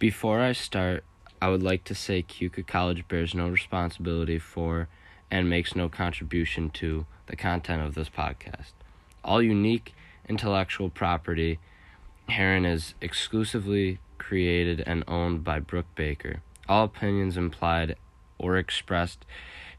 [0.00, 1.04] Before I start,
[1.42, 4.88] I would like to say Keuka College bears no responsibility for
[5.30, 8.72] and makes no contribution to the content of this podcast.
[9.22, 9.94] All unique
[10.26, 11.58] intellectual property
[12.30, 16.40] herein is exclusively created and owned by Brooke Baker.
[16.66, 17.94] All opinions implied
[18.38, 19.26] or expressed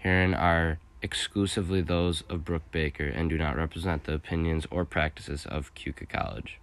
[0.00, 5.46] herein are exclusively those of Brooke Baker and do not represent the opinions or practices
[5.46, 6.60] of Keuka College.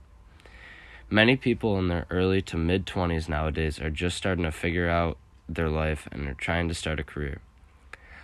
[1.09, 5.17] Many people in their early to mid 20s nowadays are just starting to figure out
[5.47, 7.39] their life and are trying to start a career.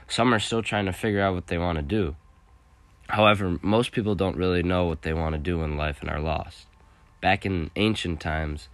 [0.05, 2.17] Some are still trying to figure out what they want to do.
[3.07, 6.19] However, most people don't really know what they want to do in life and are
[6.19, 6.67] lost.
[7.21, 8.67] Back in ancient times,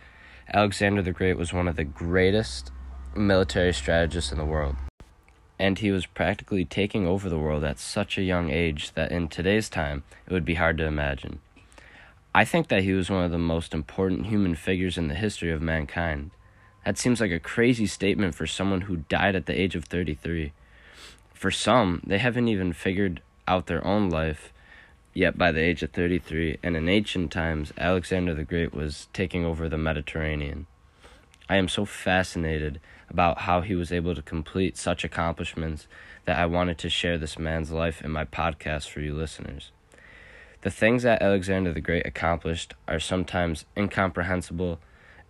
[0.51, 2.71] Alexander the Great was one of the greatest
[3.15, 4.75] military strategists in the world.
[5.59, 9.27] And he was practically taking over the world at such a young age that in
[9.27, 11.41] today's time it would be hard to imagine.
[12.33, 15.51] I think that he was one of the most important human figures in the history
[15.51, 16.29] of mankind.
[16.85, 20.53] That seems like a crazy statement for someone who died at the age of 33.
[21.33, 24.53] For some, they haven't even figured out their own life
[25.13, 29.43] yet by the age of 33, and in ancient times, Alexander the Great was taking
[29.43, 30.67] over the Mediterranean.
[31.49, 35.87] I am so fascinated about how he was able to complete such accomplishments
[36.25, 39.71] that I wanted to share this man's life in my podcast for you listeners.
[40.61, 44.79] The things that Alexander the Great accomplished are sometimes incomprehensible,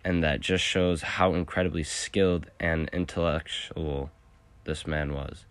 [0.04, 4.10] and that just shows how incredibly skilled and intellectual
[4.64, 5.44] this man was.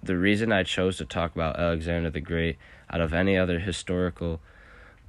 [0.00, 2.56] The reason I chose to talk about Alexander the Great
[2.88, 4.40] out of any other historical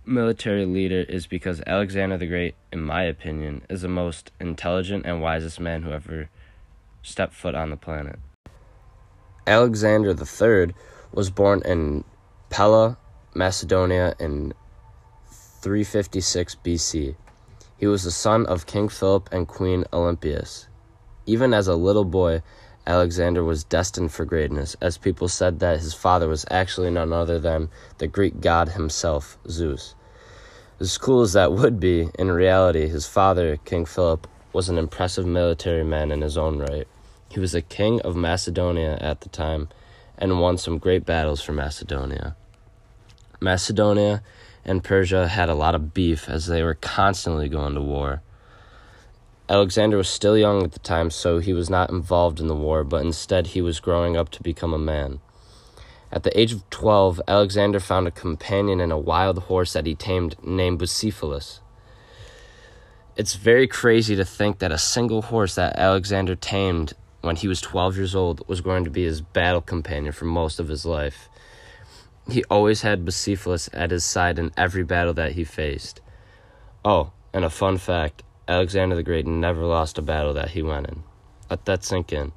[0.04, 5.22] military leader is because Alexander the Great, in my opinion, is the most intelligent and
[5.22, 6.30] wisest man who ever
[7.04, 8.18] stepped foot on the planet.
[9.46, 10.74] Alexander III
[11.12, 12.04] was born in
[12.50, 12.98] Pella,
[13.34, 14.54] Macedonia in
[15.62, 17.16] 356 BC.
[17.78, 20.68] He was the son of King Philip and Queen Olympias.
[21.26, 22.42] Even as a little boy,
[22.88, 27.40] Alexander was destined for greatness, as people said that his father was actually none other
[27.40, 29.96] than the Greek god himself, Zeus.
[30.80, 35.26] As cool as that would be, in reality, his father, King Philip, was an impressive
[35.26, 36.88] military man in his own right.
[37.28, 39.70] He was a king of Macedonia at the time
[40.18, 42.36] and won some great battles for Macedonia.
[43.40, 44.22] Macedonia
[44.64, 48.22] and Persia had a lot of beef as they were constantly going to war.
[49.48, 52.84] Alexander was still young at the time, so he was not involved in the war,
[52.84, 55.20] but instead he was growing up to become a man.
[56.12, 59.94] At the age of 12, Alexander found a companion in a wild horse that he
[59.94, 61.60] tamed named Bucephalus.
[63.16, 66.94] It's very crazy to think that a single horse that Alexander tamed
[67.26, 70.60] when he was 12 years old was going to be his battle companion for most
[70.60, 71.28] of his life.
[72.30, 76.02] He always had Bucephalus at his side in every battle that he faced.
[76.84, 80.88] Oh, and a fun fact Alexander the Great never lost a battle that he went
[80.88, 81.04] in.
[81.50, 82.32] Let that sink in.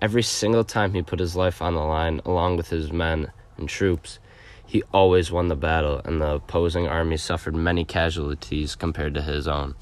[0.00, 3.68] Every single time he put his life on the line along with his men and
[3.68, 4.20] troops,
[4.64, 9.48] he always won the battle, and the opposing army suffered many casualties compared to his
[9.48, 9.74] own.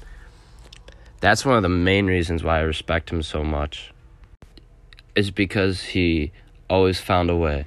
[1.19, 3.91] That's one of the main reasons why I respect him so much,
[5.15, 6.31] is because he
[6.69, 7.65] always found a way.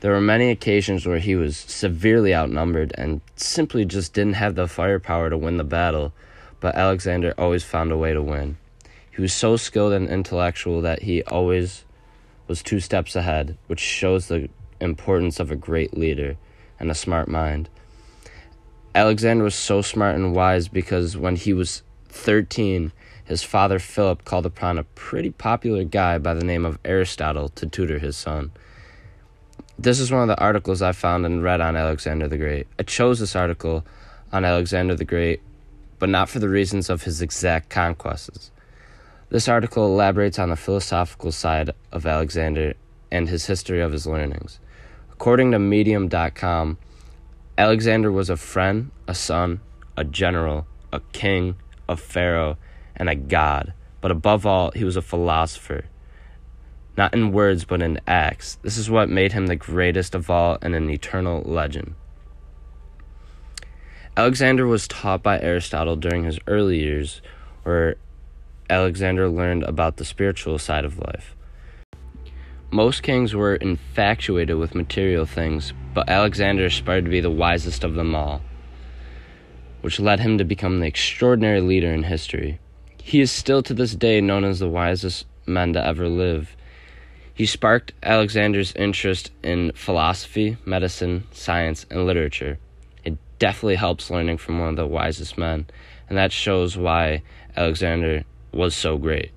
[0.00, 4.68] There were many occasions where he was severely outnumbered and simply just didn't have the
[4.68, 6.12] firepower to win the battle
[6.60, 8.56] but Alexander always found a way to win.
[9.14, 11.84] He was so skilled and intellectual that he always
[12.48, 14.48] was two steps ahead, which shows the
[14.80, 16.36] importance of a great leader
[16.78, 17.68] and a smart mind.
[18.94, 22.92] Alexander was so smart and wise because when he was 13,
[23.26, 27.66] his father Philip called upon a pretty popular guy by the name of Aristotle to
[27.66, 28.52] tutor his son.
[29.78, 32.66] This is one of the articles I found and read on Alexander the Great.
[32.78, 33.84] I chose this article
[34.32, 35.40] on Alexander the Great
[35.98, 38.50] but not for the reasons of his exact conquests.
[39.28, 42.74] This article elaborates on the philosophical side of Alexander
[43.10, 44.60] and his history of his learnings.
[45.12, 46.78] According to Medium.com,
[47.58, 49.60] Alexander was a friend, a son,
[49.96, 51.56] a general, a king,
[51.88, 52.58] a pharaoh,
[52.96, 55.86] and a god, but above all, he was a philosopher.
[56.96, 58.56] Not in words, but in acts.
[58.62, 61.94] This is what made him the greatest of all and an eternal legend.
[64.16, 67.20] Alexander was taught by Aristotle during his early years,
[67.64, 67.96] where
[68.70, 71.36] Alexander learned about the spiritual side of life.
[72.70, 77.94] Most kings were infatuated with material things, but Alexander aspired to be the wisest of
[77.94, 78.40] them all,
[79.82, 82.58] which led him to become the extraordinary leader in history.
[83.06, 86.56] He is still to this day known as the wisest man to ever live.
[87.32, 92.58] He sparked Alexander's interest in philosophy, medicine, science, and literature
[93.04, 95.66] It definitely helps learning from one of the wisest men
[96.08, 97.22] and that shows why
[97.56, 99.30] Alexander was so great.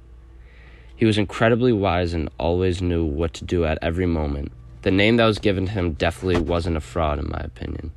[0.95, 4.51] He was incredibly wise and always knew what to do at every moment.
[4.81, 7.91] The name that was given to him definitely wasn't a fraud, in my opinion.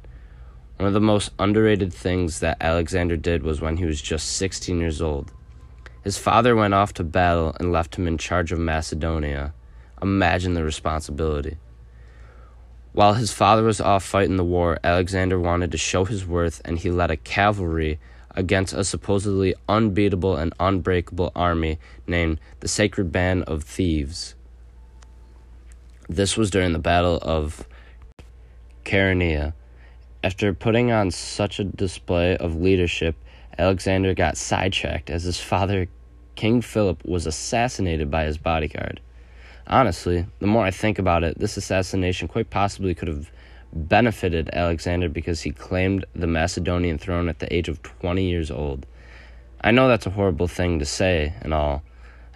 [0.77, 4.79] One of the most underrated things that Alexander did was when he was just 16
[4.79, 5.33] years old.
[6.03, 9.55] His father went off to battle and left him in charge of Macedonia.
[10.01, 11.59] Imagine the responsibility.
[12.93, 16.79] While his father was off fighting the war, Alexander wanted to show his worth and
[16.79, 18.01] he led a cavalry
[18.33, 24.35] against a supposedly unbeatable and unbreakable army named the Sacred Band of Thebes.
[26.09, 27.67] This was during the Battle of
[28.85, 29.55] Chaeronea.
[30.25, 33.17] After putting on such a display of leadership,
[33.59, 35.87] Alexander got sidetracked as his father,
[36.35, 39.01] King Philip, was assassinated by his bodyguard.
[39.67, 43.31] Honestly, the more I think about it, this assassination quite possibly could have
[43.73, 48.87] benefited Alexander because he claimed the Macedonian throne at the age of 20 years old.
[49.61, 51.83] I know that's a horrible thing to say and all,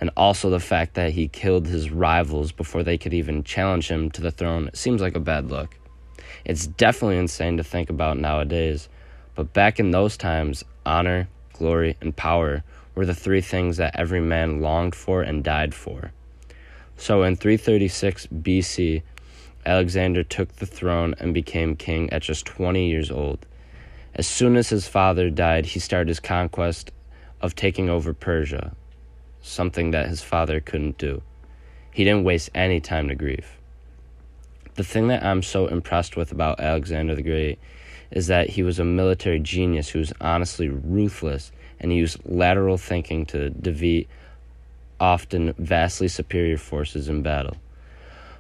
[0.00, 4.10] and also the fact that he killed his rivals before they could even challenge him
[4.12, 5.76] to the throne seems like a bad look.
[6.44, 8.88] It's definitely insane to think about nowadays,
[9.34, 12.62] but back in those times, honor, glory, and power
[12.94, 16.12] were the three things that every man longed for and died for.
[16.96, 19.02] So in 336 BC,
[19.66, 23.44] Alexander took the throne and became king at just 20 years old.
[24.14, 26.90] As soon as his father died, he started his conquest
[27.42, 28.74] of taking over Persia,
[29.42, 31.20] something that his father couldn't do.
[31.92, 33.58] He didn't waste any time to grieve.
[34.76, 37.58] The thing that I'm so impressed with about Alexander the Great
[38.10, 42.78] is that he was a military genius who was honestly ruthless and he used lateral
[42.78, 44.08] thinking to defeat
[44.98, 47.56] often vastly superior forces in battle.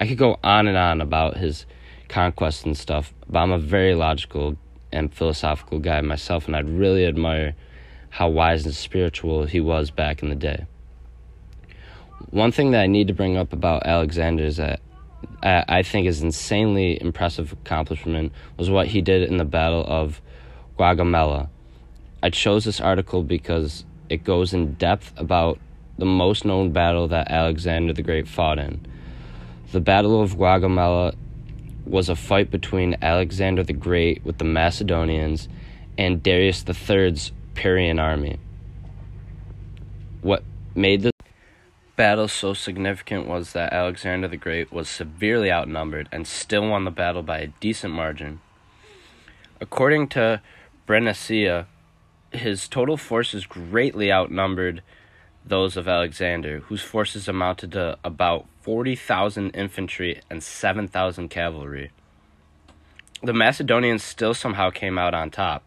[0.00, 1.66] I could go on and on about his
[2.08, 4.56] conquests and stuff, but I'm a very logical
[4.90, 7.54] and philosophical guy myself, and I'd really admire
[8.10, 10.66] how wise and spiritual he was back in the day.
[12.30, 14.80] One thing that I need to bring up about Alexander is that
[15.42, 20.20] I think is insanely impressive accomplishment was what he did in the Battle of
[20.78, 21.48] Gaugamela.
[22.22, 25.58] I chose this article because it goes in depth about
[25.98, 28.86] the most known battle that Alexander the Great fought in.
[29.72, 31.14] The Battle of Gaugamela
[31.84, 35.48] was a fight between Alexander the Great with the Macedonians
[35.98, 38.38] and Darius III's Parthian army.
[40.20, 41.10] What made the
[41.96, 46.90] battle so significant was that Alexander the Great was severely outnumbered and still won the
[46.90, 48.40] battle by a decent margin.
[49.60, 50.40] According to
[50.86, 51.66] Britannica,
[52.32, 54.82] his total forces greatly outnumbered
[55.44, 61.90] those of Alexander, whose forces amounted to about 40,000 infantry and 7,000 cavalry.
[63.22, 65.62] The Macedonians still somehow came out on top,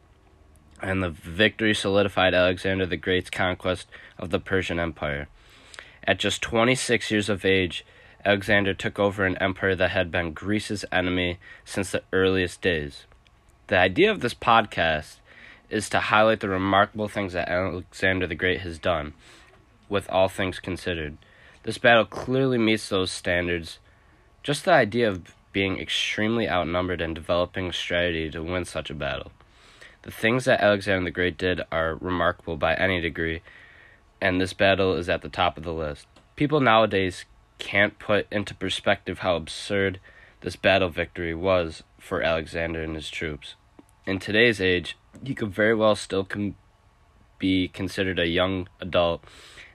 [0.81, 5.27] and the victory solidified Alexander the Great's conquest of the Persian Empire.
[6.05, 7.85] At just 26 years of age,
[8.23, 13.05] Alexander took over an empire that had been Greece's enemy since the earliest days.
[13.67, 15.17] The idea of this podcast
[15.69, 19.13] is to highlight the remarkable things that Alexander the Great has done,
[19.89, 21.17] with all things considered.
[21.63, 23.79] This battle clearly meets those standards.
[24.43, 29.31] Just the idea of being extremely outnumbered and developing strategy to win such a battle.
[30.01, 33.41] The things that Alexander the Great did are remarkable by any degree,
[34.21, 36.05] and this battle is at the top of the list.
[36.35, 37.25] People nowadays
[37.57, 39.99] can't put into perspective how absurd
[40.41, 43.55] this battle victory was for Alexander and his troops.
[44.05, 46.55] In today's age, he could very well still com-
[47.39, 49.23] be considered a young adult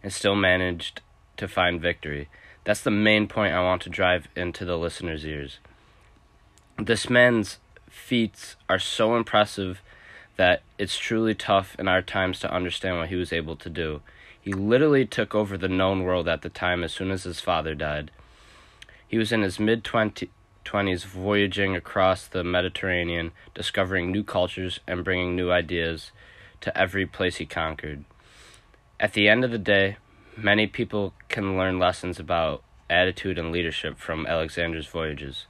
[0.03, 1.01] and still managed
[1.37, 2.29] to find victory.
[2.63, 5.59] That's the main point I want to drive into the listener's ears.
[6.79, 7.59] This man's
[7.89, 9.83] feats are so impressive
[10.37, 14.01] that it's truly tough in our times to understand what he was able to do.
[14.41, 17.75] He literally took over the known world at the time as soon as his father
[17.75, 18.11] died.
[19.07, 19.83] He was in his mid
[20.71, 26.12] 20s voyaging across the Mediterranean, discovering new cultures and bringing new ideas
[26.61, 28.05] to every place he conquered.
[29.00, 29.97] At the end of the day,
[30.37, 35.47] many people can learn lessons about attitude and leadership from Alexander's voyages.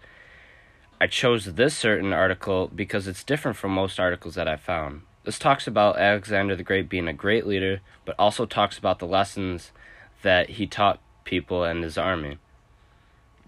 [1.00, 5.03] I chose this certain article because it's different from most articles that I found.
[5.25, 9.07] This talks about Alexander the Great being a great leader, but also talks about the
[9.07, 9.73] lessons
[10.23, 12.39] that he taught people and his army.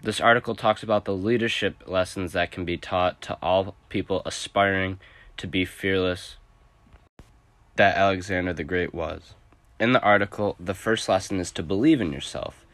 [0.03, 4.99] This article talks about the leadership lessons that can be taught to all people aspiring
[5.37, 6.35] to be fearless
[7.77, 9.33] that Alexander the Great was.
[9.79, 12.65] In the article, the first lesson is to believe in yourself.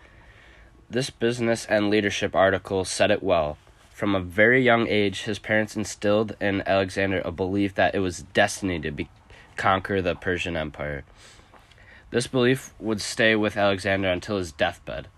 [0.89, 3.59] This business and leadership article said it well.
[3.93, 8.23] From a very young age, his parents instilled in Alexander a belief that it was
[8.33, 9.09] destiny to be-
[9.55, 11.03] conquer the Persian Empire.
[12.09, 15.09] This belief would stay with Alexander until his deathbed.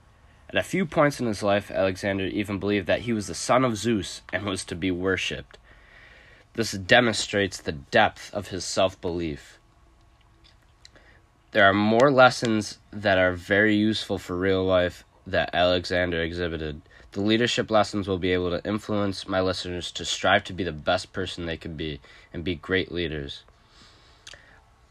[0.54, 3.64] At a few points in his life, Alexander even believed that he was the son
[3.64, 5.58] of Zeus and was to be worshipped.
[6.56, 9.60] This demonstrates the depth of his self belief.
[11.52, 16.82] There are more lessons that are very useful for real life that Alexander exhibited.
[17.14, 20.74] The leadership lessons will be able to influence my listeners to strive to be the
[20.74, 22.02] best person they can be
[22.34, 23.44] and be great leaders.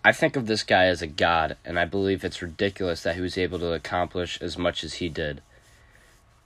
[0.03, 3.21] I think of this guy as a god, and I believe it's ridiculous that he
[3.21, 5.43] was able to accomplish as much as he did.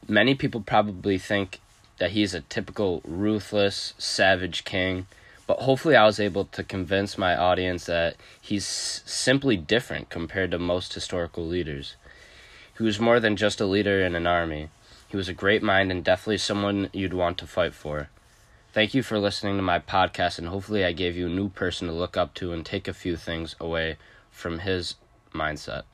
[0.08, 1.60] Many people probably think
[1.98, 5.06] that he's a typical ruthless, savage king,
[5.46, 10.58] but hopefully I was able to convince my audience that he's simply different compared to
[10.58, 11.96] most historical leaders.
[12.76, 14.68] He was more than just a leader in an army.
[15.08, 18.08] He was a great mind and definitely someone you'd want to fight for.
[18.72, 21.86] Thank you for listening to my podcast, and hopefully, I gave you a new person
[21.86, 23.96] to look up to and take a few things away
[24.32, 24.96] from his
[25.32, 25.84] mindset.